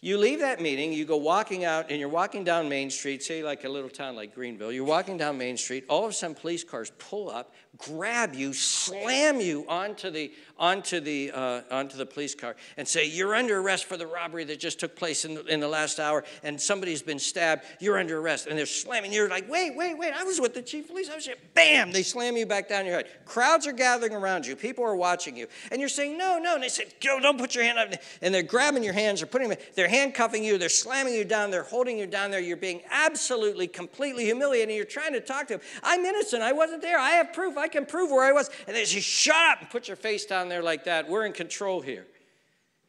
[0.00, 3.42] You leave that meeting, you go walking out, and you're walking down Main Street, say
[3.42, 4.70] like a little town like Greenville.
[4.70, 8.52] You're walking down Main Street, all of a sudden police cars pull up, grab you,
[8.52, 13.58] slam you onto the, onto the, uh, onto the police car, and say, You're under
[13.58, 16.60] arrest for the robbery that just took place in the, in the last hour, and
[16.60, 17.64] somebody's been stabbed.
[17.80, 18.46] You're under arrest.
[18.46, 19.12] And they're slamming.
[19.12, 20.12] You're like, Wait, wait, wait.
[20.14, 21.10] I was with the chief police.
[21.10, 21.36] I was here.
[21.54, 21.92] Bam!
[21.92, 23.08] They slam you back down your head.
[23.24, 24.56] Crowds are gathering around you.
[24.56, 25.46] People are watching you.
[25.70, 26.54] And you're saying, No, no.
[26.54, 28.00] And they said, Go, don't put your hand up.
[28.22, 29.20] And they're grabbing your hands.
[29.20, 30.58] They're putting them, they're handcuffing you.
[30.58, 31.50] They're slamming you down.
[31.50, 32.40] They're holding you down there.
[32.40, 34.68] You're being absolutely, completely humiliated.
[34.70, 35.60] And you're trying to talk to them.
[35.82, 36.42] I'm innocent.
[36.42, 36.98] I wasn't there.
[36.98, 37.56] I have proof.
[37.56, 38.50] I can prove where I was.
[38.66, 41.08] And they say, shut up and put your face down there like that.
[41.08, 42.06] We're in control here.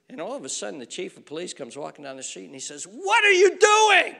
[0.09, 2.53] And all of a sudden, the chief of police comes walking down the street and
[2.53, 4.15] he says, What are you doing?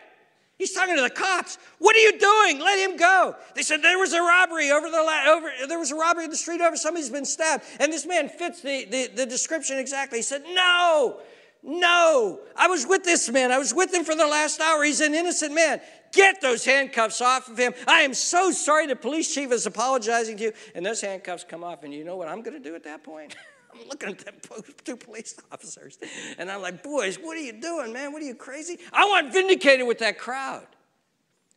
[0.58, 1.60] He's talking to the cops.
[1.78, 2.60] What are you doing?
[2.60, 3.36] Let him go.
[3.56, 5.52] They said there was a robbery over the la- over.
[5.68, 6.76] There was a robbery in the street over.
[6.76, 10.18] Somebody's been stabbed, and this man fits the, the, the description exactly.
[10.18, 11.20] He said, "No,
[11.64, 13.52] no, I was with this man.
[13.52, 14.84] I was with him for the last hour.
[14.84, 15.82] He's an innocent man.
[16.14, 17.74] Get those handcuffs off of him.
[17.88, 20.54] I am so sorry the police chief is apologizing to you.
[20.76, 23.04] And those handcuffs come off, and you know what I'm going to do at that
[23.04, 23.36] point?
[23.74, 24.36] I'm looking at them
[24.84, 26.00] two police officers,
[26.38, 28.14] and I'm like, boys, what are you doing, man?
[28.14, 28.80] What are you crazy?
[28.94, 30.68] I want vindicated with that crowd.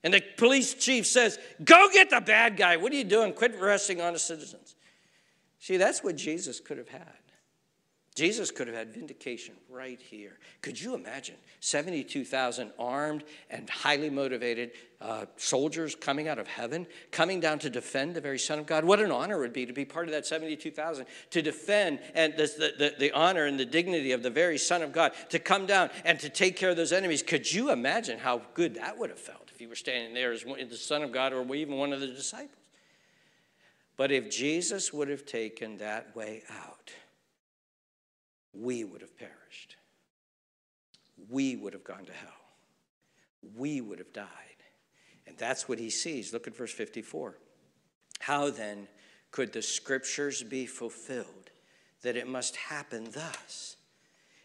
[0.03, 2.77] And the police chief says, Go get the bad guy.
[2.77, 3.33] What are you doing?
[3.35, 4.75] Quit arresting honest citizens.
[5.59, 7.20] See, that's what Jesus could have had.
[8.17, 10.39] Jesus could have had vindication right here.
[10.63, 17.39] Could you imagine 72,000 armed and highly motivated uh, soldiers coming out of heaven, coming
[17.39, 18.85] down to defend the very Son of God?
[18.85, 22.37] What an honor it would be to be part of that 72,000, to defend and
[22.37, 25.67] the, the, the honor and the dignity of the very Son of God, to come
[25.67, 27.23] down and to take care of those enemies.
[27.23, 30.43] Could you imagine how good that would have felt if you were standing there as
[30.43, 32.57] the Son of God or even one of the disciples?
[33.97, 36.91] But if Jesus would have taken that way out,
[38.53, 39.77] we would have perished.
[41.29, 42.31] We would have gone to hell.
[43.57, 44.27] We would have died.
[45.27, 46.33] And that's what he sees.
[46.33, 47.37] Look at verse 54.
[48.21, 48.89] How then
[49.31, 51.51] could the scriptures be fulfilled
[52.03, 53.77] that it must happen thus?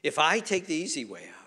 [0.03, 1.45] If I take the easy way out,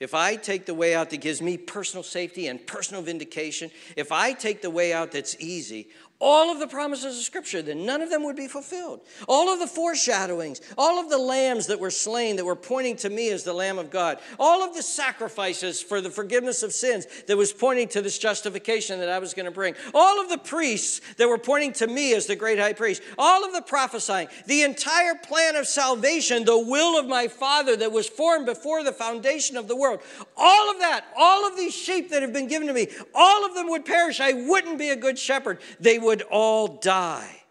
[0.00, 4.12] if I take the way out that gives me personal safety and personal vindication, if
[4.12, 5.88] I take the way out that's easy,
[6.20, 9.00] all of the promises of Scripture, then none of them would be fulfilled.
[9.28, 13.10] All of the foreshadowings, all of the lambs that were slain that were pointing to
[13.10, 17.06] me as the Lamb of God, all of the sacrifices for the forgiveness of sins
[17.28, 20.38] that was pointing to this justification that I was going to bring, all of the
[20.38, 24.26] priests that were pointing to me as the great high priest, all of the prophesying,
[24.46, 28.92] the entire plan of salvation, the will of my Father that was formed before the
[28.92, 30.00] foundation of the world,
[30.36, 33.54] all of that, all of these sheep that have been given to me, all of
[33.54, 34.20] them would perish.
[34.20, 35.60] I wouldn't be a good shepherd.
[35.78, 37.42] They would all die.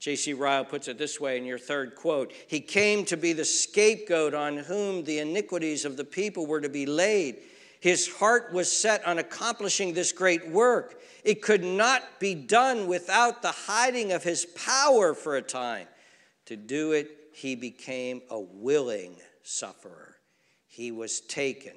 [0.00, 0.34] J.C.
[0.34, 4.34] Ryle puts it this way in your third quote He came to be the scapegoat
[4.34, 7.38] on whom the iniquities of the people were to be laid.
[7.80, 11.00] His heart was set on accomplishing this great work.
[11.22, 15.86] It could not be done without the hiding of his power for a time.
[16.46, 20.16] To do it, he became a willing sufferer.
[20.66, 21.76] He was taken,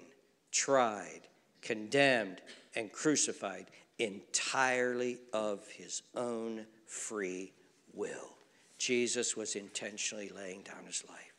[0.52, 1.22] tried,
[1.62, 2.42] condemned,
[2.76, 3.68] and crucified
[4.00, 7.54] entirely of his own free
[7.94, 8.36] will.
[8.78, 11.34] Jesus was intentionally laying down his life.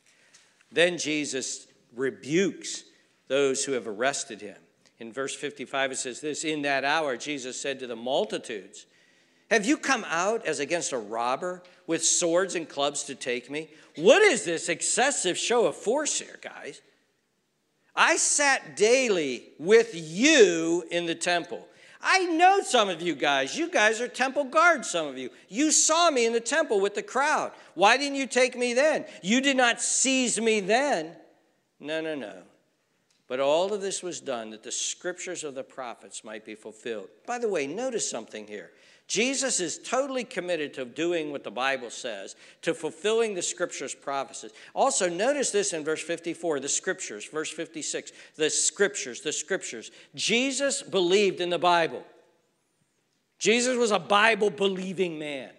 [0.72, 2.84] Then Jesus rebukes
[3.28, 4.56] those who have arrested him.
[4.98, 8.86] In verse 55, it says this In that hour, Jesus said to the multitudes,
[9.50, 13.70] Have you come out as against a robber with swords and clubs to take me?
[13.96, 16.82] What is this excessive show of force here, guys?
[17.94, 21.66] I sat daily with you in the temple
[22.00, 23.56] I know some of you guys.
[23.56, 25.30] You guys are temple guards, some of you.
[25.48, 27.52] You saw me in the temple with the crowd.
[27.74, 29.04] Why didn't you take me then?
[29.22, 31.16] You did not seize me then.
[31.80, 32.42] No, no, no.
[33.26, 37.08] But all of this was done that the scriptures of the prophets might be fulfilled.
[37.26, 38.70] By the way, notice something here.
[39.08, 44.52] Jesus is totally committed to doing what the Bible says, to fulfilling the scriptures' prophecies.
[44.74, 49.90] Also, notice this in verse 54 the scriptures, verse 56, the scriptures, the scriptures.
[50.14, 52.04] Jesus believed in the Bible.
[53.38, 55.50] Jesus was a Bible believing man.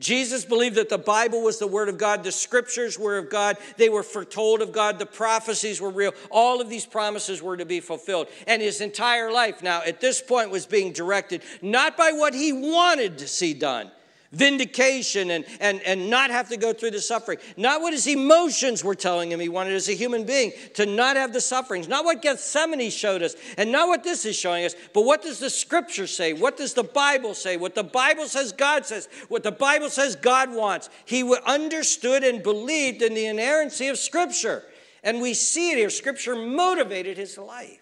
[0.00, 3.56] Jesus believed that the Bible was the Word of God, the Scriptures were of God,
[3.76, 6.12] they were foretold of God, the prophecies were real.
[6.30, 8.28] All of these promises were to be fulfilled.
[8.46, 12.52] And his entire life now, at this point, was being directed not by what he
[12.52, 13.90] wanted to see done,
[14.32, 17.38] vindication and, and, and not have to go through the suffering.
[17.56, 21.16] Not what his emotions were telling him he wanted as a human being, to not
[21.16, 21.88] have the sufferings.
[21.88, 25.38] Not what Gethsemane showed us, and not what this is showing us, but what does
[25.38, 26.32] the scripture say?
[26.32, 27.56] What does the Bible say?
[27.56, 30.90] What the Bible says God says, what the Bible says God wants.
[31.04, 34.64] He understood and believed in the inerrancy of scripture.
[35.02, 35.90] And we see it here.
[35.90, 37.80] Scripture motivated his life.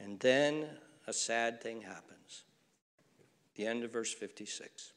[0.00, 0.66] And then
[1.06, 2.19] a sad thing happened
[3.60, 4.92] the end of verse 56.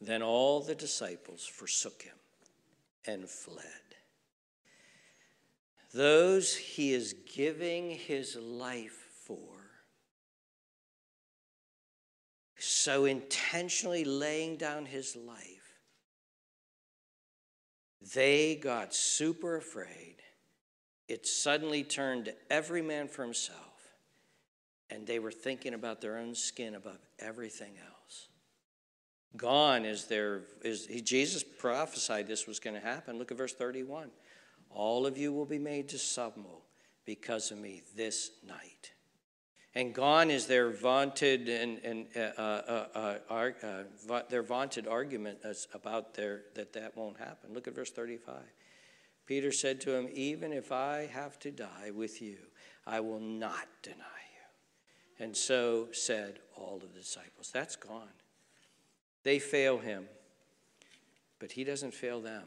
[0.00, 2.14] Then all the disciples forsook him
[3.06, 3.64] and fled.
[5.92, 9.48] Those he is giving his life for,
[12.56, 15.80] so intentionally laying down his life,
[18.14, 20.18] they got super afraid.
[21.08, 23.69] It suddenly turned every man for himself
[24.90, 28.28] and they were thinking about their own skin above everything else.
[29.36, 33.18] Gone is their is Jesus prophesied this was going to happen.
[33.18, 34.10] Look at verse 31.
[34.70, 36.62] All of you will be made to stumble
[37.04, 38.92] because of me this night.
[39.74, 45.38] And gone is their vaunted and, and uh, uh, uh, uh, uh their vaunted argument
[45.72, 47.54] about their that that won't happen.
[47.54, 48.34] Look at verse 35.
[49.26, 52.38] Peter said to him, "Even if I have to die with you,
[52.84, 54.19] I will not deny."
[55.20, 57.50] And so said all of the disciples.
[57.52, 58.08] That's gone.
[59.22, 60.06] They fail him,
[61.38, 62.44] but he doesn't fail them.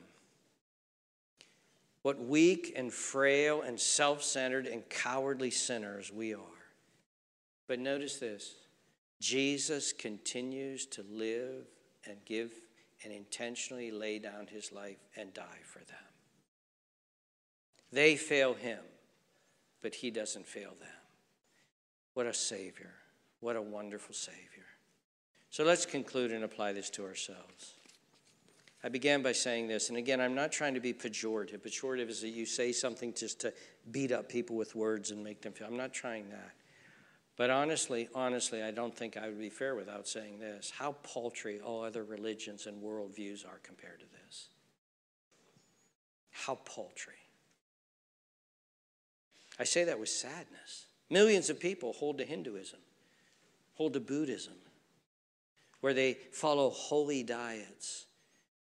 [2.01, 6.39] What weak and frail and self centered and cowardly sinners we are.
[7.67, 8.55] But notice this
[9.21, 11.67] Jesus continues to live
[12.05, 12.51] and give
[13.03, 15.97] and intentionally lay down his life and die for them.
[17.91, 18.79] They fail him,
[19.81, 21.02] but he doesn't fail them.
[22.13, 22.91] What a Savior.
[23.39, 24.65] What a wonderful Savior.
[25.49, 27.75] So let's conclude and apply this to ourselves.
[28.83, 31.59] I began by saying this, and again, I'm not trying to be pejorative.
[31.59, 33.53] Pejorative is that you say something just to
[33.91, 35.67] beat up people with words and make them feel.
[35.67, 36.51] I'm not trying that.
[37.35, 40.71] But honestly, honestly, I don't think I would be fair without saying this.
[40.75, 44.49] How paltry all other religions and worldviews are compared to this.
[46.31, 47.13] How paltry.
[49.59, 50.85] I say that with sadness.
[51.13, 52.79] Millions of people hold to Hinduism,
[53.75, 54.55] hold to Buddhism,
[55.79, 58.07] where they follow holy diets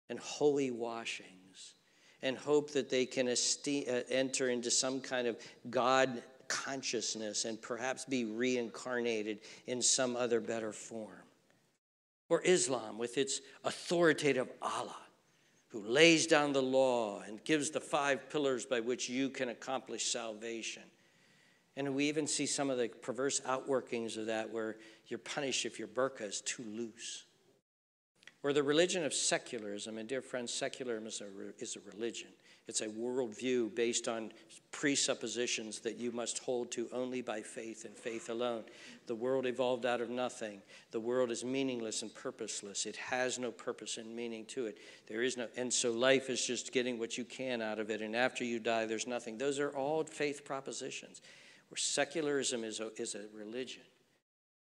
[0.09, 1.75] and holy washings
[2.21, 5.37] and hope that they can uh, enter into some kind of
[5.69, 11.23] God consciousness and perhaps be reincarnated in some other better form.
[12.27, 14.97] Or Islam with its authoritative Allah,
[15.69, 20.07] who lays down the law and gives the five pillars by which you can accomplish
[20.07, 20.83] salvation.
[21.77, 25.79] And we even see some of the perverse outworkings of that where you're punished if
[25.79, 27.23] your burqa is too loose.
[28.43, 32.29] Or the religion of secularism, and dear friends, secularism is a, is a religion.
[32.67, 34.31] It's a worldview based on
[34.71, 38.63] presuppositions that you must hold to only by faith and faith alone.
[39.07, 40.61] The world evolved out of nothing.
[40.91, 42.85] The world is meaningless and purposeless.
[42.85, 44.77] It has no purpose and meaning to it.
[45.07, 48.01] There is no, and so life is just getting what you can out of it.
[48.01, 49.37] And after you die, there's nothing.
[49.37, 51.21] Those are all faith propositions
[51.71, 53.83] where secularism is a, is a religion.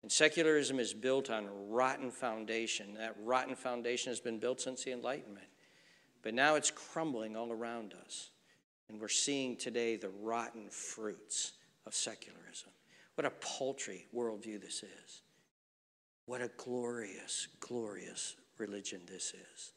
[0.01, 2.95] And secularism is built on a rotten foundation.
[2.95, 5.47] That rotten foundation has been built since the Enlightenment.
[6.23, 8.31] But now it's crumbling all around us.
[8.89, 11.53] And we're seeing today the rotten fruits
[11.85, 12.71] of secularism.
[13.15, 15.21] What a paltry worldview this is.
[16.25, 19.71] What a glorious, glorious religion this is.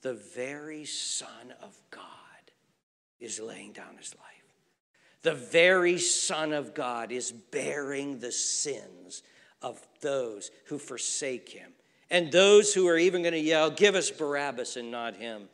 [0.00, 2.00] The very Son of God
[3.18, 4.39] is laying down his life
[5.22, 9.22] the very Son of God is bearing the sins
[9.62, 11.72] of those who forsake him
[12.10, 15.48] and those who are even going to yell, Give us Barabbas and not him.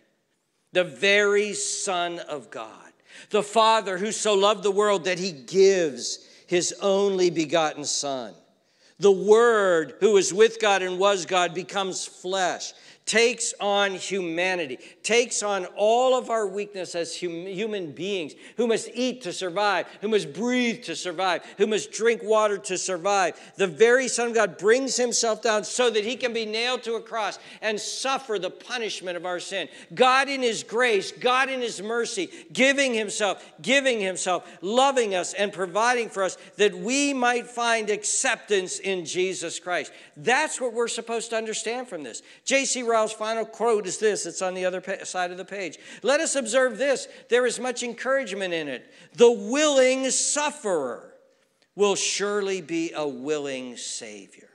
[0.73, 2.93] The very Son of God,
[3.31, 8.35] the Father who so loved the world that he gives his only begotten Son.
[8.99, 12.73] The Word who is with God and was God becomes flesh
[13.07, 18.91] takes on humanity, takes on all of our weakness as hum- human beings who must
[18.95, 23.41] eat to survive, who must breathe to survive, who must drink water to survive.
[23.57, 26.95] The very Son of God brings himself down so that he can be nailed to
[26.95, 29.69] a cross and suffer the punishment of our sin.
[29.95, 35.53] God in his grace, God in his mercy, giving himself, giving himself, loving us, and
[35.53, 39.93] providing for us that we might find acceptance in Jesus Christ.
[40.17, 42.23] That's what we're supposed to understand from this.
[42.45, 42.83] J.C.
[42.97, 45.79] Ryle's final quote is this it's on the other side of the page.
[46.03, 48.91] Let us observe this there is much encouragement in it.
[49.13, 51.13] The willing sufferer
[51.75, 54.49] will surely be a willing Savior.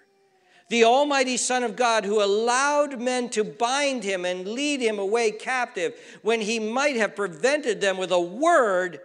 [0.70, 5.30] the Almighty Son of God, who allowed men to bind him and lead him away
[5.30, 9.02] captive when he might have prevented them with a word,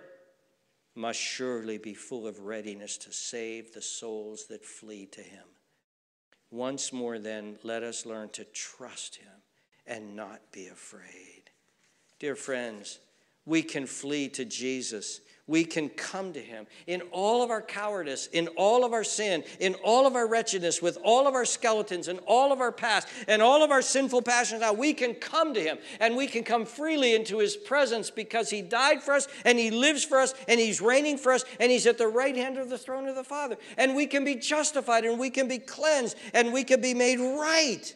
[0.95, 5.45] must surely be full of readiness to save the souls that flee to him.
[6.51, 9.43] Once more, then, let us learn to trust him
[9.87, 11.51] and not be afraid.
[12.19, 12.99] Dear friends,
[13.45, 18.27] we can flee to Jesus we can come to him in all of our cowardice,
[18.33, 22.09] in all of our sin, in all of our wretchedness, with all of our skeletons
[22.09, 24.61] and all of our past and all of our sinful passions.
[24.61, 28.51] Now we can come to him and we can come freely into his presence because
[28.51, 31.71] he died for us and he lives for us and he's reigning for us and
[31.71, 33.57] he's at the right hand of the throne of the Father.
[33.77, 37.21] And we can be justified and we can be cleansed and we can be made
[37.21, 37.95] right.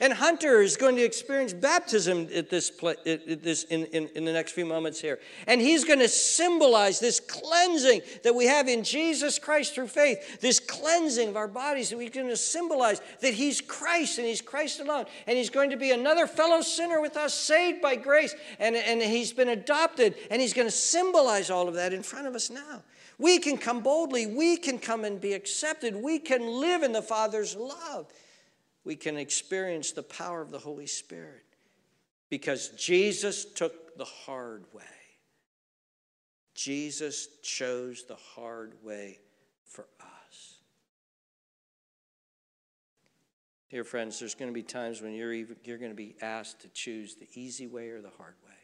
[0.00, 2.70] And Hunter is going to experience baptism at this,
[3.06, 5.18] at this in, in, in the next few moments here.
[5.46, 10.40] And he's going to symbolize this cleansing that we have in Jesus Christ through faith,
[10.40, 11.90] this cleansing of our bodies.
[11.90, 15.06] And we're going to symbolize that he's Christ and he's Christ alone.
[15.26, 18.36] And he's going to be another fellow sinner with us, saved by grace.
[18.60, 20.14] And, and he's been adopted.
[20.30, 22.82] And he's going to symbolize all of that in front of us now.
[23.18, 24.26] We can come boldly.
[24.26, 25.96] We can come and be accepted.
[25.96, 28.06] We can live in the Father's love
[28.84, 31.44] we can experience the power of the Holy Spirit
[32.30, 34.82] because Jesus took the hard way.
[36.54, 39.18] Jesus chose the hard way
[39.64, 40.54] for us.
[43.70, 46.60] Dear friends, there's going to be times when you're, even, you're going to be asked
[46.62, 48.54] to choose the easy way or the hard way.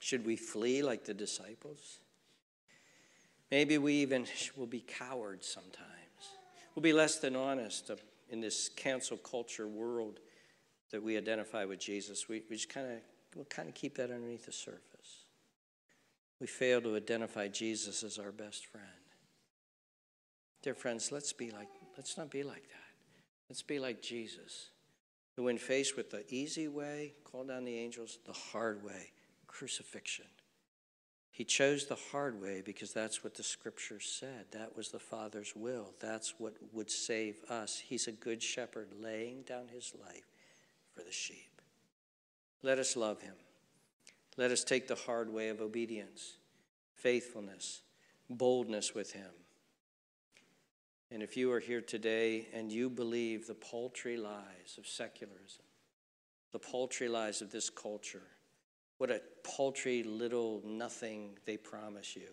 [0.00, 1.98] Should we flee like the disciples?
[3.50, 5.95] Maybe we even will be cowards sometimes.
[6.76, 7.96] We'll be less than honest uh,
[8.28, 10.20] in this cancel culture world
[10.92, 12.28] that we identify with Jesus.
[12.28, 12.98] We, we just kind of
[13.34, 15.24] we'll kind of keep that underneath the surface.
[16.38, 18.86] We fail to identify Jesus as our best friend.
[20.62, 22.92] Dear friends, let's be like let's not be like that.
[23.48, 24.68] Let's be like Jesus,
[25.34, 29.12] who when faced with the easy way, called down the angels, the hard way,
[29.46, 30.26] crucifixion.
[31.36, 34.46] He chose the hard way because that's what the scriptures said.
[34.52, 35.92] That was the Father's will.
[36.00, 37.78] That's what would save us.
[37.78, 40.24] He's a good shepherd laying down his life
[40.94, 41.60] for the sheep.
[42.62, 43.34] Let us love him.
[44.38, 46.38] Let us take the hard way of obedience,
[46.94, 47.82] faithfulness,
[48.30, 49.30] boldness with him.
[51.10, 55.66] And if you are here today and you believe the paltry lies of secularism,
[56.52, 58.22] the paltry lies of this culture,
[58.98, 62.28] what a paltry little nothing they promise you.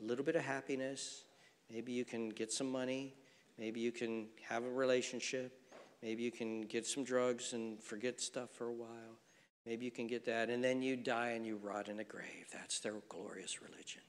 [0.00, 1.24] A little bit of happiness.
[1.70, 3.14] Maybe you can get some money.
[3.58, 5.60] Maybe you can have a relationship.
[6.02, 9.18] Maybe you can get some drugs and forget stuff for a while.
[9.64, 10.50] Maybe you can get that.
[10.50, 12.48] And then you die and you rot in a grave.
[12.52, 14.02] That's their glorious religion.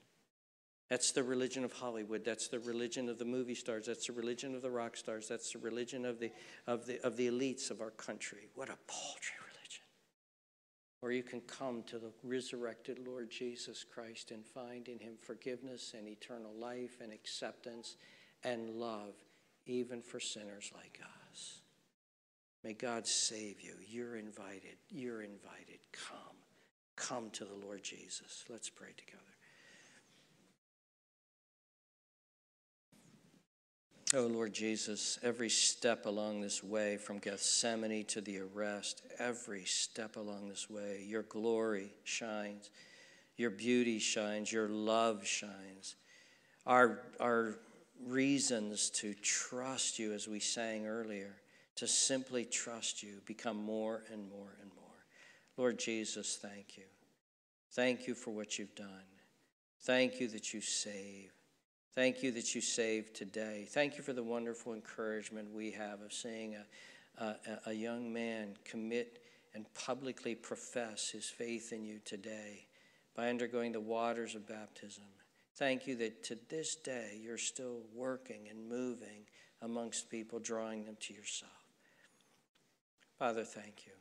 [0.90, 2.26] That's the religion of Hollywood.
[2.26, 3.86] That's the religion of the movie stars.
[3.86, 5.28] That's the religion of the rock stars.
[5.28, 6.32] That's the religion of the,
[6.68, 8.50] of the, of the elites of our country.
[8.54, 9.45] What a paltry
[11.06, 15.94] or you can come to the resurrected Lord Jesus Christ and find in him forgiveness
[15.96, 17.98] and eternal life and acceptance
[18.44, 19.14] and love,
[19.68, 21.00] even for sinners like
[21.32, 21.60] us.
[22.64, 23.76] May God save you.
[23.88, 24.78] You're invited.
[24.90, 25.78] You're invited.
[25.92, 26.38] Come.
[26.96, 28.44] Come to the Lord Jesus.
[28.50, 29.35] Let's pray together.
[34.14, 40.16] Oh, Lord Jesus, every step along this way from Gethsemane to the arrest, every step
[40.16, 42.70] along this way, your glory shines,
[43.36, 45.96] your beauty shines, your love shines.
[46.68, 47.58] Our, our
[48.06, 51.36] reasons to trust you, as we sang earlier,
[51.78, 54.86] to simply trust you, become more and more and more.
[55.58, 56.84] Lord Jesus, thank you.
[57.72, 58.88] Thank you for what you've done.
[59.82, 61.35] Thank you that you save.
[61.96, 63.66] Thank you that you saved today.
[63.70, 66.58] Thank you for the wonderful encouragement we have of seeing
[67.18, 67.38] a, a,
[67.68, 69.24] a young man commit
[69.54, 72.68] and publicly profess his faith in you today
[73.16, 75.06] by undergoing the waters of baptism.
[75.54, 79.24] Thank you that to this day you're still working and moving
[79.62, 81.52] amongst people, drawing them to yourself.
[83.18, 83.94] Father, thank you.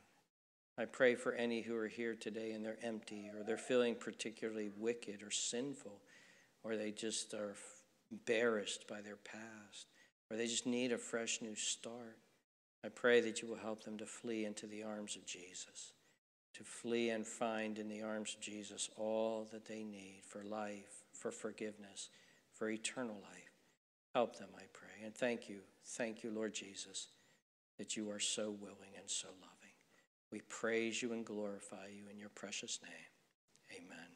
[0.77, 4.69] I pray for any who are here today and they're empty or they're feeling particularly
[4.77, 6.01] wicked or sinful
[6.61, 7.55] or they just are
[8.15, 9.87] embarrassed by their past,
[10.29, 12.17] or they just need a fresh new start.
[12.83, 15.93] I pray that you will help them to flee into the arms of Jesus,
[16.53, 21.03] to flee and find in the arms of Jesus all that they need for life,
[21.13, 22.09] for forgiveness,
[22.53, 23.59] for eternal life.
[24.13, 25.03] Help them, I pray.
[25.03, 27.07] And thank you, thank you, Lord Jesus,
[27.77, 29.51] that you are so willing and so loving.
[30.31, 33.81] We praise you and glorify you in your precious name.
[33.83, 34.14] Amen.